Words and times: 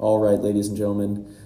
All 0.00 0.18
right, 0.18 0.40
ladies 0.40 0.66
and 0.66 0.76
gentlemen. 0.76 1.36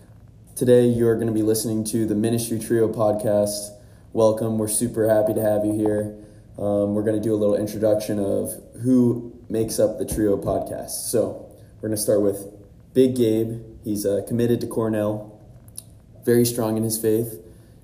Today 0.57 0.87
you're 0.87 1.17
going 1.17 1.27
to 1.27 1.35
be 1.35 1.43
listening 1.43 1.85
to 1.85 2.07
the 2.07 2.15
Ministry 2.15 2.59
Trio 2.59 2.89
podcast. 2.89 3.77
Welcome. 4.15 4.57
We're 4.57 4.69
super 4.69 5.07
happy 5.07 5.35
to 5.35 5.43
have 5.43 5.67
you 5.67 5.75
here. 5.75 6.17
Um, 6.57 6.95
we're 6.95 7.03
going 7.03 7.17
to 7.17 7.23
do 7.23 7.35
a 7.35 7.37
little 7.37 7.55
introduction 7.55 8.19
of 8.19 8.55
who 8.83 9.39
makes 9.51 9.79
up 9.79 9.99
the 9.99 10.07
Trio 10.07 10.39
podcast. 10.39 11.11
So 11.11 11.47
we're 11.77 11.89
going 11.91 11.97
to 11.99 12.03
start 12.03 12.23
with 12.23 12.47
Big 12.95 13.17
Gabe. 13.17 13.61
He's 13.85 14.07
uh, 14.07 14.23
committed 14.27 14.63
to 14.63 14.67
Cornell, 14.67 15.39
very 16.25 16.47
strong 16.47 16.79
in 16.79 16.85
his 16.85 16.99
faith. 16.99 17.43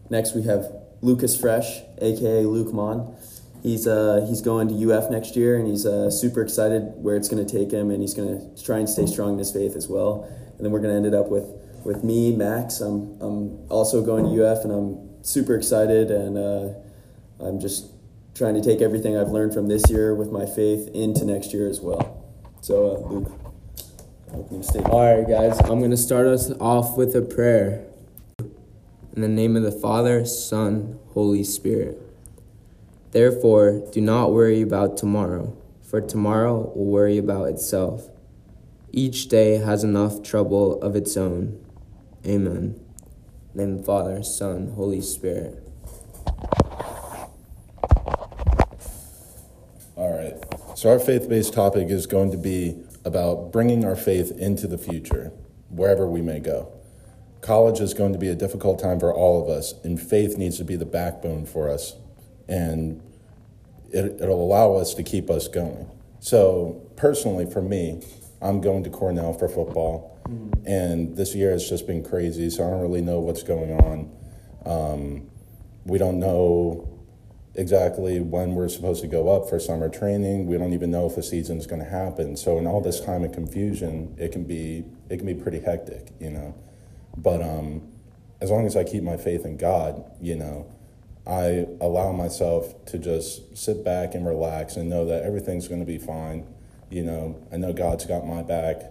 Next 0.09 0.35
we 0.35 0.45
have 0.45 0.73
Lucas 1.03 1.39
Fresh, 1.39 1.83
aka 1.99 2.47
Luke 2.47 2.73
Mon. 2.73 3.15
He's 3.63 3.87
uh, 3.87 4.25
he's 4.27 4.41
going 4.41 4.69
to 4.69 4.93
UF 4.93 5.11
next 5.11 5.37
year, 5.37 5.59
and 5.59 5.69
he's 5.69 5.85
uh, 5.85 6.11
super 6.11 6.41
excited 6.41 6.95
where 6.97 7.17
it's 7.17 7.29
going 7.29 7.47
to 7.47 7.59
take 7.59 7.71
him, 7.71 7.91
and 7.91 8.01
he's 8.01 8.15
going 8.15 8.57
to 8.57 8.65
try 8.65 8.79
and 8.79 8.89
stay 8.89 9.05
strong 9.05 9.35
in 9.35 9.39
his 9.39 9.53
faith 9.53 9.77
as 9.77 9.89
well. 9.89 10.27
And 10.57 10.65
then 10.65 10.71
we're 10.71 10.81
going 10.81 10.91
to 10.91 10.97
end 10.97 11.07
it 11.07 11.15
up 11.15 11.29
with 11.29 11.45
with 11.85 12.03
me, 12.03 12.35
Max. 12.35 12.81
I'm 12.81 13.21
I'm 13.21 13.71
also 13.71 14.03
going 14.03 14.25
to 14.25 14.47
UF, 14.47 14.65
and 14.65 14.73
I'm 14.73 15.25
super 15.25 15.55
excited, 15.55 16.11
and 16.11 16.39
uh, 16.39 16.75
I'm 17.41 17.61
just 17.61 17.91
trying 18.35 18.55
to 18.55 18.63
take 18.63 18.81
everything 18.81 19.17
I've 19.17 19.31
learned 19.31 19.55
from 19.55 19.69
this 19.69 19.89
year 19.89 20.15
with 20.15 20.31
my 20.31 20.45
faith 20.45 20.89
into 20.95 21.25
next 21.25 21.53
year 21.53 21.69
as 21.69 21.81
well. 21.81 22.25
So, 22.61 22.97
uh, 22.97 23.09
Luke, 23.09 23.33
opening 24.33 24.63
statement. 24.63 24.93
All 24.93 25.19
right, 25.19 25.29
guys, 25.29 25.59
I'm 25.61 25.79
going 25.79 25.93
to 25.93 25.97
start 25.97 26.27
us 26.27 26.51
off 26.61 26.97
with 26.97 27.15
a 27.15 27.23
prayer. 27.23 27.85
In 29.15 29.23
the 29.23 29.29
name 29.29 29.57
of 29.57 29.63
the 29.63 29.71
Father, 29.71 30.25
Son, 30.25 30.99
Holy 31.11 31.45
Spirit. 31.45 32.01
Therefore, 33.13 33.89
do 33.93 34.01
not 34.01 34.33
worry 34.33 34.61
about 34.61 34.97
tomorrow, 34.97 35.57
for 35.89 36.01
tomorrow 36.01 36.73
will 36.75 36.87
worry 36.87 37.17
about 37.17 37.45
itself. 37.45 38.09
Each 38.97 39.27
day 39.27 39.57
has 39.57 39.83
enough 39.83 40.23
trouble 40.23 40.81
of 40.81 40.95
its 40.95 41.17
own. 41.17 41.59
Amen. 42.25 42.79
Name 43.53 43.83
Father, 43.83 44.23
Son, 44.23 44.69
Holy 44.69 45.01
Spirit. 45.01 45.69
All 49.97 50.17
right. 50.17 50.37
So, 50.79 50.91
our 50.91 51.01
faith 51.01 51.29
based 51.29 51.53
topic 51.55 51.89
is 51.89 52.07
going 52.07 52.31
to 52.31 52.37
be 52.37 52.77
about 53.05 53.51
bringing 53.51 53.85
our 53.85 53.97
faith 53.97 54.31
into 54.39 54.69
the 54.69 54.79
future, 54.79 55.33
wherever 55.71 56.07
we 56.07 56.23
may 56.23 56.39
go. 56.39 56.73
College 57.41 57.81
is 57.81 57.95
going 57.95 58.13
to 58.13 58.19
be 58.21 58.29
a 58.29 58.37
difficult 58.37 58.79
time 58.79 59.01
for 59.01 59.13
all 59.13 59.43
of 59.43 59.49
us, 59.49 59.75
and 59.83 60.01
faith 60.01 60.39
needs 60.39 60.57
to 60.59 60.65
be 60.65 60.77
the 60.77 60.87
backbone 60.87 61.47
for 61.47 61.69
us, 61.69 61.97
and 62.47 63.03
it, 63.91 64.21
it'll 64.21 64.41
allow 64.41 64.75
us 64.75 64.95
to 64.95 65.03
keep 65.03 65.31
us 65.31 65.49
going. 65.49 65.91
So, 66.21 66.81
personally, 66.95 67.45
for 67.45 67.61
me, 67.61 68.01
I'm 68.45 68.61
going 68.61 68.85
to 68.85 68.91
Cornell 68.91 69.33
for 69.33 69.49
football, 69.49 70.21
mm-hmm. 70.29 70.67
and 70.67 71.17
this 71.17 71.35
year 71.35 71.51
has 71.51 71.69
just 71.69 71.87
been 71.87 72.05
crazy, 72.05 72.51
so 72.51 72.67
I 72.67 72.71
don't 72.71 72.83
really 72.83 73.01
know 73.01 73.19
what's 73.19 73.43
going 73.43 73.73
on. 73.81 74.11
Um, 74.67 75.31
we 75.85 75.99
don't 75.99 76.21
know 76.21 76.95
exactly 77.55 78.21
when 78.21 78.55
we're 78.55 78.69
supposed 78.69 79.01
to 79.03 79.07
go 79.07 79.31
up 79.35 79.49
for 79.49 79.59
summer 79.59 79.89
training. 79.89 80.47
We 80.47 80.59
don't 80.59 80.73
even 80.73 80.91
know 80.91 81.07
if 81.07 81.17
the 81.17 81.23
season 81.23 81.59
is 81.59 81.67
going 81.67 81.83
to 81.83 81.89
happen. 81.89 82.37
So 82.37 82.59
in 82.59 82.67
all 82.67 82.81
this 82.81 83.01
time 83.01 83.25
of 83.25 83.33
confusion, 83.33 84.15
it 84.19 84.33
can 84.33 84.45
be 84.45 84.85
it 85.09 85.19
can 85.19 85.27
be 85.27 85.35
pretty 85.35 85.61
hectic, 85.61 86.13
you 86.21 86.31
know. 86.31 86.55
But 87.17 87.43
um, 87.43 87.83
as 88.41 88.51
long 88.51 88.67
as 88.67 88.77
I 88.77 88.85
keep 88.85 89.03
my 89.03 89.17
faith 89.17 89.45
in 89.45 89.57
God, 89.57 90.05
you 90.21 90.37
know, 90.37 90.67
I 91.27 91.67
allow 91.81 92.13
myself 92.13 92.85
to 92.87 92.99
just 92.99 93.57
sit 93.57 93.85
back 93.85 94.15
and 94.15 94.27
relax 94.27 94.77
and 94.77 94.91
know 94.91 95.07
that 95.07 95.23
everything's 95.23 95.69
going 95.69 95.81
to 95.81 95.87
be 95.87 95.99
fine. 95.99 96.47
You 96.91 97.03
know, 97.03 97.47
I 97.53 97.57
know 97.57 97.73
God's 97.73 98.07
got 98.07 98.27
my 98.27 98.43
back. 98.43 98.83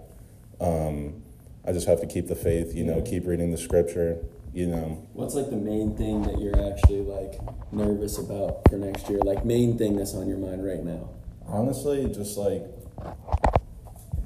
Um, 0.60 1.24
I 1.66 1.72
just 1.72 1.88
have 1.88 2.02
to 2.02 2.08
keep 2.08 2.28
the 2.28 2.36
faith, 2.36 2.76
you 2.76 2.84
know, 2.84 3.02
keep 3.02 3.26
reading 3.26 3.52
the 3.52 3.58
scripture, 3.58 4.18
you 4.54 4.68
know. 4.68 5.08
What's 5.14 5.34
like 5.34 5.50
the 5.50 5.56
main 5.56 5.96
thing 5.96 6.22
that 6.24 6.40
you're 6.40 6.72
actually 6.72 7.02
like 7.02 7.40
nervous 7.72 8.18
about 8.18 8.68
for 8.70 8.78
next 8.78 9.10
year? 9.10 9.20
Like 9.20 9.46
main 9.46 9.78
thing 9.78 9.96
that's 9.96 10.14
on 10.14 10.28
your 10.28 10.38
mind 10.38 10.66
right 10.66 10.84
now? 10.84 11.10
Honestly, 11.46 12.08
just 12.14 12.38
like 12.38 12.64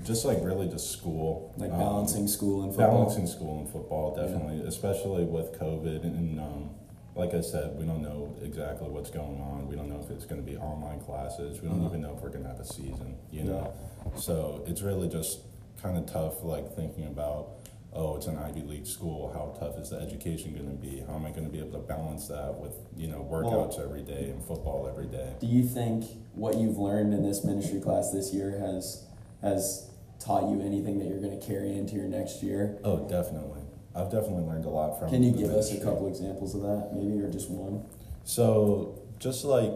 just 0.04 0.26
like 0.26 0.38
really 0.42 0.68
just 0.68 0.92
school. 0.92 1.54
Like 1.58 1.72
um, 1.72 1.80
balancing 1.80 2.22
um, 2.24 2.28
school 2.28 2.64
and 2.64 2.72
football. 2.72 3.04
Balancing 3.04 3.28
school 3.28 3.60
and 3.60 3.70
football, 3.70 4.16
definitely, 4.16 4.62
yeah. 4.62 4.68
especially 4.68 5.26
with 5.26 5.60
COVID 5.60 6.04
and 6.04 6.40
um, 6.40 6.70
like 7.18 7.34
I 7.34 7.42
said, 7.42 7.76
we 7.76 7.86
don't 7.86 8.02
know 8.02 8.36
exactly 8.44 8.88
what's 8.88 9.10
going 9.10 9.42
on. 9.42 9.68
We 9.68 9.76
don't 9.76 9.90
know 9.90 10.00
if 10.04 10.12
it's 10.12 10.26
going 10.26 10.40
to 10.40 10.50
be 10.50 10.56
online 10.58 11.00
classes. 11.00 11.62
We 11.62 11.68
don't 11.68 11.80
uh-huh. 11.80 11.90
even 11.90 12.02
know 12.02 12.14
if 12.16 12.22
we're 12.22 12.30
going 12.30 12.44
to 12.44 12.50
have 12.50 12.60
a 12.60 12.66
season. 12.66 13.18
You 13.32 13.44
know, 13.44 13.74
so 14.16 14.64
it's 14.68 14.82
really 14.82 15.10
just 15.10 15.40
kind 15.82 15.98
of 15.98 16.06
tough, 16.06 16.44
like 16.44 16.76
thinking 16.76 17.08
about 17.08 17.50
oh, 17.94 18.16
it's 18.16 18.28
an 18.28 18.38
Ivy 18.38 18.62
League 18.62 18.86
school. 18.86 19.32
How 19.34 19.58
tough 19.60 19.80
is 19.80 19.90
the 19.90 19.98
education 19.98 20.54
going 20.54 20.70
to 20.70 20.76
be? 20.76 21.04
How 21.08 21.16
am 21.16 21.26
I 21.26 21.32
going 21.32 21.46
to 21.46 21.50
be 21.50 21.58
able 21.60 21.72
to 21.72 21.80
balance 21.80 22.28
that 22.28 22.54
with 22.54 22.74
you 22.96 23.08
know 23.08 23.28
workouts 23.30 23.78
well, 23.78 23.86
every 23.86 24.04
day 24.04 24.30
and 24.30 24.44
football 24.46 24.88
every 24.88 25.08
day? 25.08 25.34
Do 25.40 25.48
you 25.48 25.64
think 25.64 26.06
what 26.34 26.58
you've 26.58 26.78
learned 26.78 27.14
in 27.14 27.24
this 27.24 27.44
ministry 27.44 27.82
class 27.82 28.12
this 28.12 28.34
year 28.34 28.60
has 28.60 29.04
has 29.42 29.90
taught 30.20 30.50
you 30.50 30.62
anything 30.62 31.00
that 31.00 31.08
you're 31.08 31.22
going 31.22 31.38
to 31.38 31.46
carry 31.46 31.76
into 31.76 31.96
your 31.96 32.08
next 32.08 32.44
year? 32.44 32.78
Oh, 32.84 33.08
definitely. 33.10 33.62
I've 33.98 34.12
definitely 34.12 34.44
learned 34.44 34.66
a 34.66 34.70
lot 34.70 35.00
from. 35.00 35.10
Can 35.10 35.24
you 35.24 35.32
give 35.32 35.50
us 35.50 35.74
a 35.74 35.80
couple 35.80 36.08
examples 36.08 36.54
of 36.54 36.62
that, 36.62 36.92
maybe, 36.94 37.20
or 37.20 37.32
just 37.32 37.50
one? 37.50 37.84
So, 38.24 39.02
just 39.20 39.44
like 39.44 39.72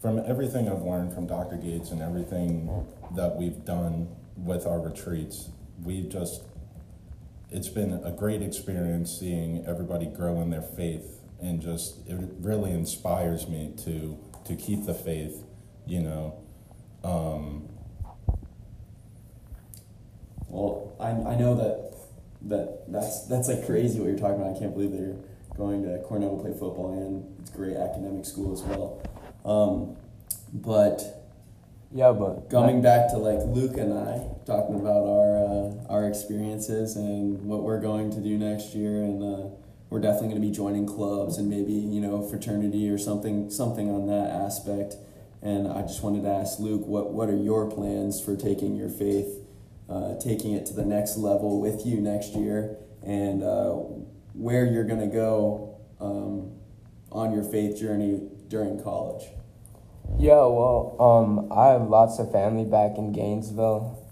from 0.00 0.22
everything 0.26 0.68
I've 0.68 0.82
learned 0.82 1.12
from 1.12 1.26
Dr. 1.26 1.56
Gates 1.56 1.90
and 1.90 2.00
everything 2.00 2.86
that 3.14 3.36
we've 3.36 3.64
done 3.64 4.08
with 4.36 4.66
our 4.66 4.80
retreats, 4.80 5.50
we've 5.82 6.08
just 6.08 6.42
it's 7.50 7.68
been 7.68 7.92
a 8.04 8.10
great 8.10 8.42
experience 8.42 9.18
seeing 9.18 9.64
everybody 9.66 10.06
grow 10.06 10.40
in 10.40 10.50
their 10.50 10.62
faith 10.62 11.20
and 11.40 11.60
just 11.60 12.06
it 12.08 12.18
really 12.40 12.70
inspires 12.70 13.46
me 13.46 13.72
to 13.84 14.18
to 14.44 14.56
keep 14.56 14.84
the 14.84 14.94
faith 14.94 15.44
you 15.86 16.00
know 16.00 16.34
um, 17.04 17.68
well 20.48 20.96
I, 20.98 21.10
I 21.10 21.36
know 21.36 21.54
that 21.54 21.95
that 22.48 22.84
that's 22.88 23.26
that's 23.26 23.48
like 23.48 23.64
crazy 23.66 23.98
what 23.98 24.06
you're 24.08 24.18
talking 24.18 24.40
about 24.40 24.56
i 24.56 24.58
can't 24.58 24.74
believe 24.74 24.92
that 24.92 25.00
you're 25.00 25.16
going 25.56 25.82
to 25.82 25.98
cornell 26.04 26.36
to 26.36 26.42
play 26.42 26.52
football 26.52 26.92
and 26.92 27.24
it's 27.40 27.50
a 27.50 27.56
great 27.56 27.76
academic 27.76 28.24
school 28.24 28.52
as 28.52 28.62
well 28.62 29.02
um, 29.46 29.96
but 30.52 31.02
yeah, 31.92 32.12
but 32.12 32.50
coming 32.50 32.82
back 32.82 33.10
to 33.10 33.16
like 33.16 33.38
Luke 33.46 33.76
and 33.76 33.92
I 33.92 34.26
talking 34.44 34.74
about 34.74 35.06
our 35.06 35.38
uh, 35.38 35.86
our 35.88 36.08
experiences 36.08 36.96
and 36.96 37.42
what 37.44 37.62
we're 37.62 37.80
going 37.80 38.10
to 38.10 38.20
do 38.20 38.36
next 38.36 38.74
year, 38.74 39.02
and 39.02 39.22
uh, 39.22 39.48
we're 39.88 40.00
definitely 40.00 40.30
going 40.30 40.42
to 40.42 40.48
be 40.48 40.52
joining 40.52 40.84
clubs 40.86 41.38
and 41.38 41.48
maybe 41.48 41.72
you 41.72 42.00
know 42.00 42.22
fraternity 42.28 42.90
or 42.90 42.98
something 42.98 43.50
something 43.50 43.88
on 43.90 44.06
that 44.08 44.30
aspect. 44.30 44.96
And 45.42 45.68
I 45.68 45.82
just 45.82 46.02
wanted 46.02 46.22
to 46.24 46.30
ask 46.30 46.58
Luke, 46.58 46.84
what 46.86 47.12
what 47.12 47.28
are 47.28 47.36
your 47.36 47.70
plans 47.70 48.20
for 48.20 48.36
taking 48.36 48.74
your 48.74 48.88
faith, 48.88 49.45
taking 50.20 50.54
it 50.54 50.66
to 50.66 50.74
the 50.74 50.84
next 50.84 51.16
level 51.16 51.60
with 51.60 51.86
you 51.86 52.00
next 52.00 52.34
year, 52.34 52.76
and 53.02 53.42
uh, 53.42 53.72
where 54.32 54.64
you're 54.66 54.84
going 54.84 55.00
to 55.00 55.14
go 55.14 55.78
um, 56.00 56.52
on 57.12 57.32
your 57.32 57.44
faith 57.44 57.78
journey 57.78 58.20
during 58.48 58.82
college? 58.82 59.24
Yeah, 60.18 60.46
well, 60.46 60.96
um, 61.00 61.52
I 61.52 61.68
have 61.68 61.88
lots 61.88 62.18
of 62.18 62.30
family 62.32 62.64
back 62.64 62.96
in 62.96 63.12
Gainesville, 63.12 64.02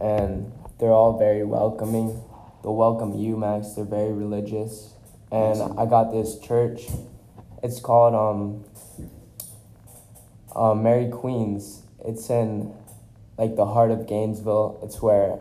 and 0.00 0.52
they're 0.78 0.92
all 0.92 1.18
very 1.18 1.44
welcoming. 1.44 2.22
They'll 2.62 2.76
welcome 2.76 3.14
you, 3.14 3.36
Max. 3.36 3.74
They're 3.74 3.84
very 3.84 4.12
religious, 4.12 4.94
and 5.30 5.60
I 5.78 5.86
got 5.86 6.12
this 6.12 6.38
church. 6.38 6.82
It's 7.62 7.80
called 7.80 8.14
um, 8.14 8.64
uh, 10.54 10.74
Mary 10.74 11.08
Queens. 11.08 11.82
It's 12.04 12.28
in 12.28 12.74
like 13.36 13.56
the 13.56 13.66
heart 13.66 13.90
of 13.90 14.06
Gainesville. 14.06 14.80
It's 14.82 15.00
where 15.02 15.40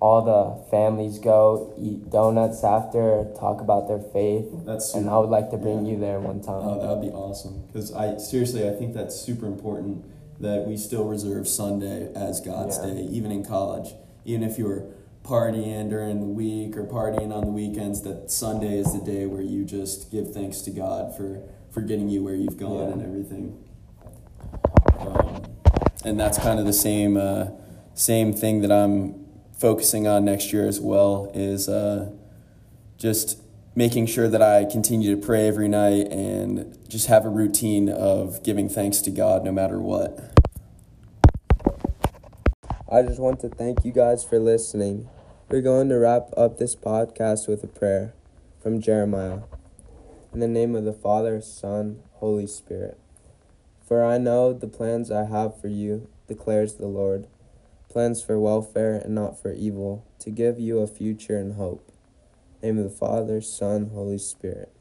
all 0.00 0.22
the 0.22 0.70
families 0.70 1.18
go 1.18 1.74
eat 1.78 2.10
donuts 2.10 2.64
after, 2.64 3.26
talk 3.38 3.60
about 3.60 3.86
their 3.86 4.00
faith. 4.00 4.46
That's 4.64 4.86
super, 4.86 5.00
and 5.00 5.10
I 5.10 5.18
would 5.18 5.28
like 5.28 5.50
to 5.50 5.58
bring 5.58 5.84
yeah. 5.84 5.92
you 5.92 6.00
there 6.00 6.20
one 6.20 6.40
time. 6.40 6.62
Oh, 6.62 6.80
that 6.80 6.88
would 6.88 7.02
be 7.02 7.12
awesome. 7.12 7.66
Because 7.66 7.92
I 7.92 8.16
seriously, 8.16 8.68
I 8.68 8.72
think 8.72 8.94
that's 8.94 9.14
super 9.14 9.46
important 9.46 10.04
that 10.40 10.66
we 10.66 10.76
still 10.76 11.04
reserve 11.04 11.46
Sunday 11.46 12.10
as 12.14 12.40
God's 12.40 12.78
yeah. 12.78 12.94
day, 12.94 13.00
even 13.02 13.30
in 13.30 13.44
college. 13.44 13.94
Even 14.24 14.42
if 14.42 14.58
you're 14.58 14.86
partying 15.22 15.90
during 15.90 16.20
the 16.20 16.26
week 16.26 16.76
or 16.76 16.84
partying 16.84 17.30
on 17.30 17.44
the 17.44 17.52
weekends, 17.52 18.02
that 18.02 18.30
Sunday 18.30 18.78
is 18.78 18.92
the 18.92 19.04
day 19.04 19.26
where 19.26 19.42
you 19.42 19.64
just 19.64 20.10
give 20.10 20.32
thanks 20.32 20.62
to 20.62 20.70
God 20.70 21.14
for 21.14 21.42
for 21.70 21.82
getting 21.82 22.08
you 22.08 22.24
where 22.24 22.34
you've 22.34 22.56
gone 22.56 22.88
yeah. 22.88 22.92
and 22.94 23.02
everything. 23.02 23.64
And 26.04 26.18
that's 26.18 26.38
kind 26.38 26.58
of 26.58 26.66
the 26.66 26.72
same 26.72 27.16
uh, 27.16 27.48
same 27.94 28.32
thing 28.32 28.62
that 28.62 28.72
I'm 28.72 29.26
focusing 29.52 30.06
on 30.06 30.24
next 30.24 30.52
year 30.52 30.66
as 30.66 30.80
well 30.80 31.30
is 31.34 31.68
uh, 31.68 32.10
just 32.96 33.40
making 33.74 34.06
sure 34.06 34.28
that 34.28 34.42
I 34.42 34.64
continue 34.64 35.14
to 35.14 35.20
pray 35.20 35.46
every 35.46 35.68
night 35.68 36.10
and 36.10 36.78
just 36.88 37.06
have 37.08 37.24
a 37.24 37.28
routine 37.28 37.88
of 37.88 38.42
giving 38.42 38.68
thanks 38.68 39.00
to 39.02 39.10
God 39.10 39.44
no 39.44 39.52
matter 39.52 39.78
what. 39.78 40.18
I 42.90 43.02
just 43.02 43.20
want 43.20 43.40
to 43.40 43.48
thank 43.48 43.84
you 43.84 43.92
guys 43.92 44.24
for 44.24 44.38
listening. 44.38 45.08
We're 45.48 45.60
going 45.60 45.88
to 45.90 45.96
wrap 45.96 46.30
up 46.36 46.58
this 46.58 46.74
podcast 46.74 47.46
with 47.46 47.62
a 47.62 47.68
prayer 47.68 48.14
from 48.62 48.80
Jeremiah. 48.80 49.40
In 50.32 50.40
the 50.40 50.48
name 50.48 50.74
of 50.74 50.84
the 50.84 50.92
Father, 50.92 51.40
Son, 51.40 52.00
Holy 52.14 52.46
Spirit. 52.46 52.98
For 53.90 54.04
I 54.04 54.18
know 54.18 54.52
the 54.52 54.68
plans 54.68 55.10
I 55.10 55.24
have 55.24 55.60
for 55.60 55.66
you, 55.66 56.08
declares 56.28 56.74
the 56.74 56.86
Lord 56.86 57.26
plans 57.88 58.22
for 58.22 58.38
welfare 58.38 58.94
and 58.94 59.16
not 59.16 59.42
for 59.42 59.52
evil, 59.52 60.06
to 60.20 60.30
give 60.30 60.60
you 60.60 60.78
a 60.78 60.86
future 60.86 61.36
and 61.36 61.54
hope. 61.54 61.90
name 62.62 62.78
of 62.78 62.84
the 62.84 62.90
Father, 62.90 63.40
Son, 63.40 63.90
Holy 63.92 64.16
Spirit. 64.16 64.72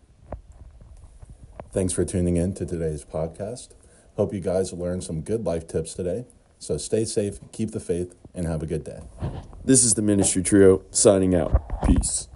Thanks 1.74 1.92
for 1.92 2.06
tuning 2.06 2.38
in 2.38 2.54
to 2.54 2.68
today's 2.68 3.04
podcast. 3.04 3.70
Hope 4.16 4.32
you 4.32 4.42
guys 4.42 4.74
learned 4.74 5.04
some 5.04 5.22
good 5.22 5.44
life 5.44 5.66
tips 5.66 5.96
today. 5.96 6.28
So 6.60 6.78
stay 6.78 7.04
safe, 7.04 7.40
keep 7.52 7.72
the 7.72 7.80
faith, 7.80 8.14
and 8.36 8.46
have 8.46 8.62
a 8.62 8.68
good 8.68 8.84
day. 8.84 9.00
This 9.66 9.84
is 9.84 9.96
the 9.96 10.04
Ministry 10.04 10.44
Trio 10.44 10.84
signing 10.92 11.34
out. 11.34 11.82
Peace. 11.84 12.28